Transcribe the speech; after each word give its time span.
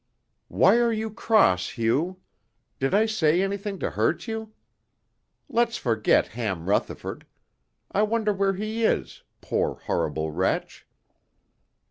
"Why 0.47 0.77
are 0.79 0.91
you 0.91 1.11
cross, 1.11 1.77
Hugh? 1.77 2.21
Did 2.79 2.95
I 2.95 3.05
say 3.05 3.39
anything 3.43 3.77
to 3.77 3.91
hurt 3.91 4.25
you? 4.27 4.51
Let's 5.47 5.77
forget 5.77 6.29
Ham 6.29 6.67
Rutherford. 6.67 7.23
I 7.91 8.01
wonder 8.01 8.33
where 8.33 8.53
he 8.55 8.83
is, 8.83 9.21
poor, 9.41 9.75
horrible 9.75 10.31
wretch!" 10.31 10.87